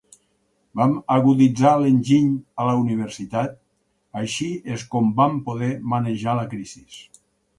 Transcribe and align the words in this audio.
Vam 0.79 0.93
aguditzar 1.15 1.73
l'enginy 1.81 2.31
a 2.63 2.65
la 2.69 2.73
universitat, 2.79 3.53
així 4.23 4.49
és 4.77 4.87
com 4.95 5.13
vam 5.21 5.39
poder 5.51 5.71
manejar 5.95 6.37
la 6.43 6.49
crisis. 6.55 6.99